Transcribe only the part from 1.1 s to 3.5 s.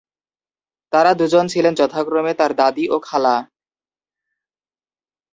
দুজন ছিলেন যথাক্রমে তাঁর দাদি ও খালা।